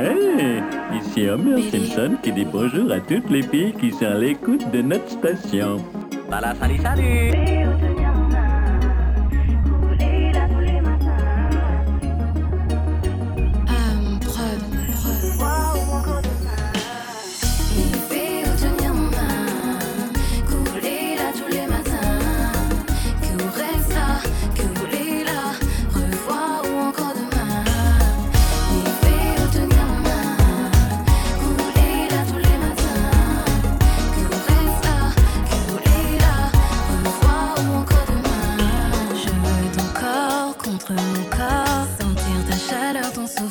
[0.00, 0.62] Hey,
[0.96, 4.80] ici Homer Simpson qui dit bonjour à toutes les filles qui sont à l'écoute de
[4.80, 5.76] notre station.
[6.26, 7.99] Voilà, salut, salut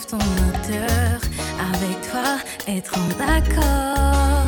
[0.07, 1.19] ton odeur.
[1.73, 4.38] Avec toi, être en accord.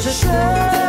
[0.00, 0.79] 我是谁？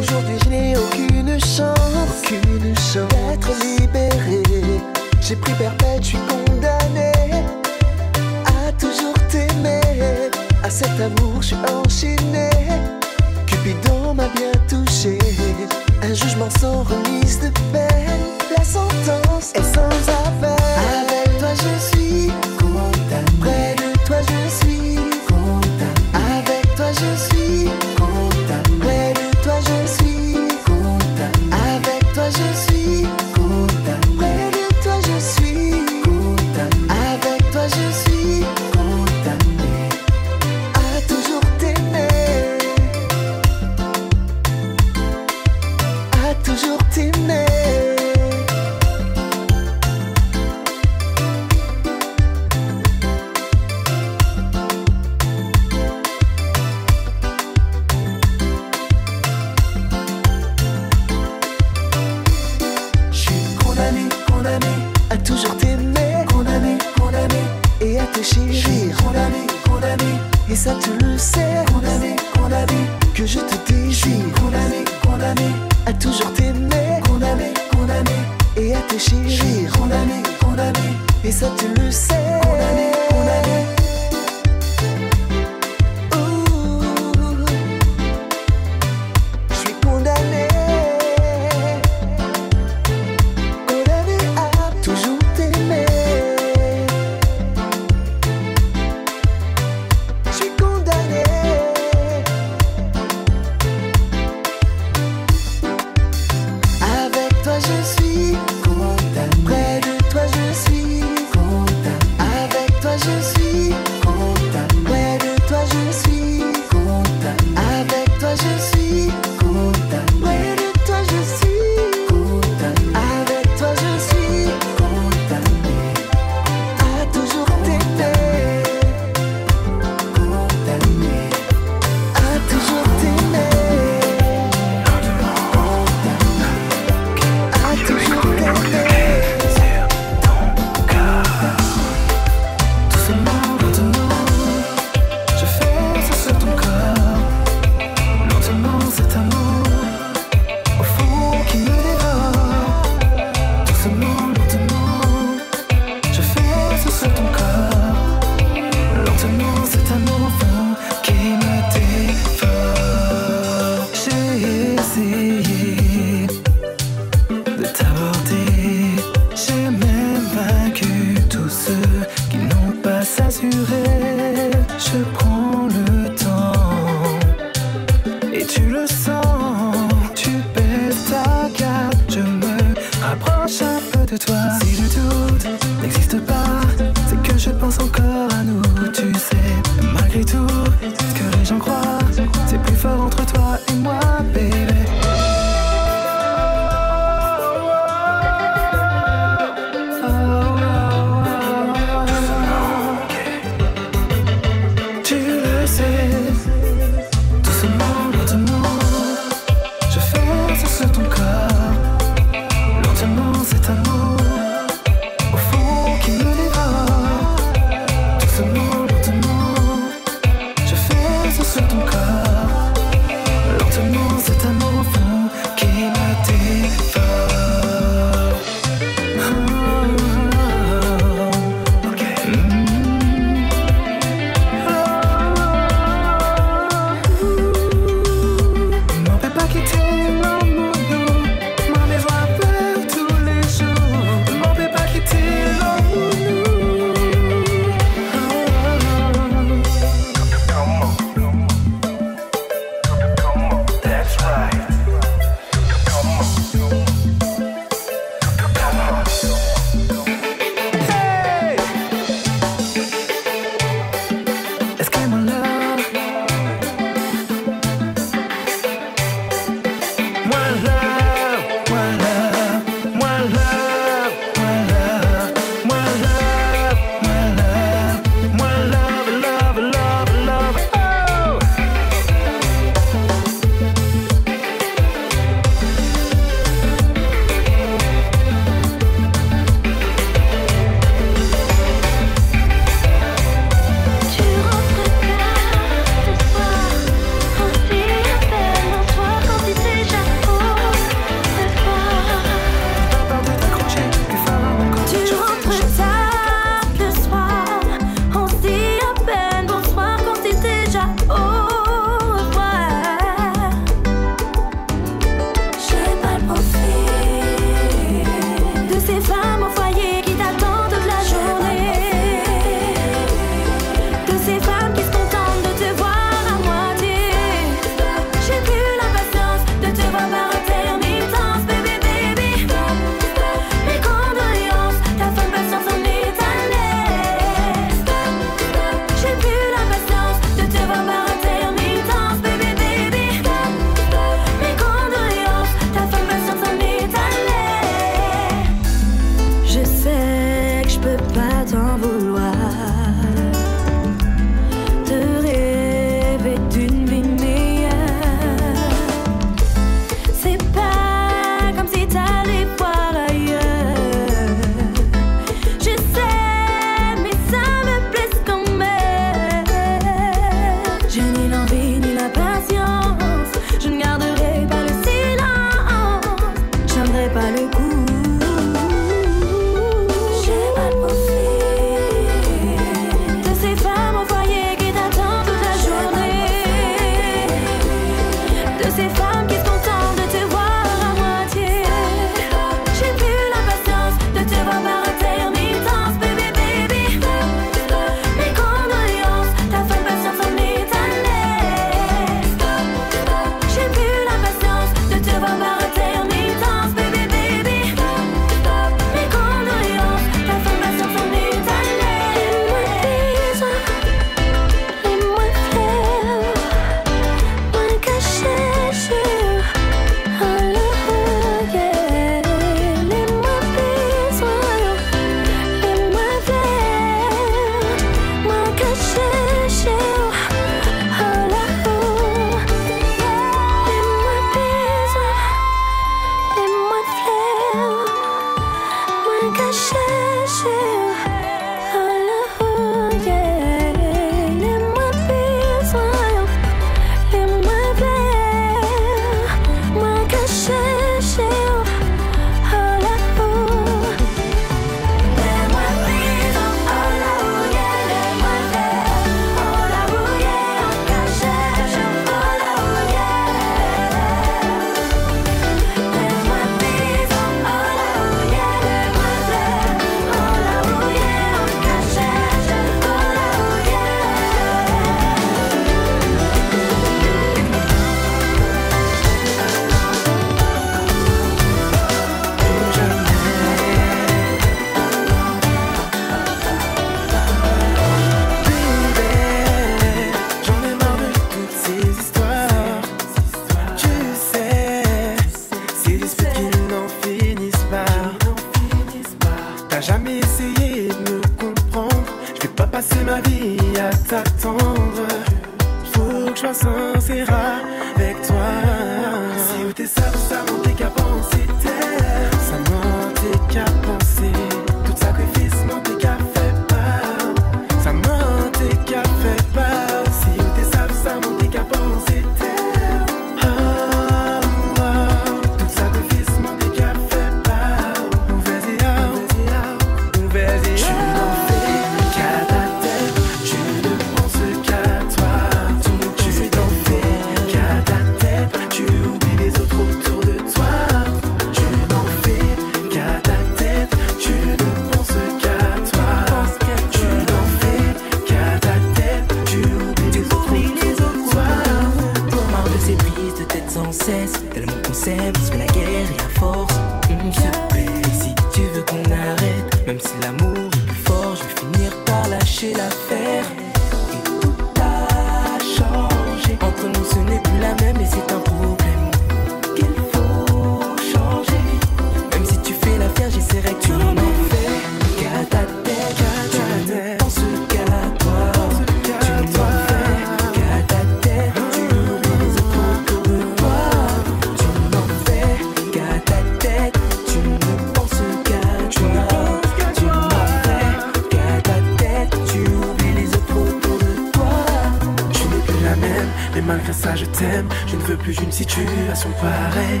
[598.22, 600.00] plus d'une situation pareille.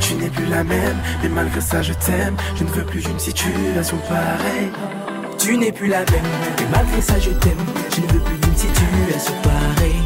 [0.00, 2.34] Tu n'es plus la même, mais malgré ça je t'aime.
[2.56, 4.70] Je ne veux plus d'une situation pareille.
[5.38, 7.64] Tu n'es plus la même, mais malgré ça je t'aime.
[7.94, 10.02] Je ne veux plus d'une situation pareille.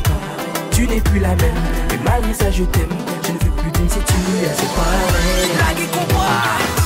[0.72, 2.96] Tu n'es plus la même, mais malgré ça je t'aime.
[3.24, 5.50] Je ne veux plus d'une situation pareille.
[5.58, 6.85] La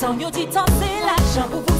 [0.00, 1.75] pas fait sans yo dit tant c'est l'argent pour vous